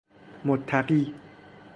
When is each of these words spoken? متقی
متقی 0.45 1.13